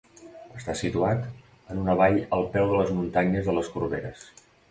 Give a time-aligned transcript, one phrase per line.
[0.59, 1.27] Està situat
[1.75, 4.27] en una vall al peu de les muntanyes de les Corberes.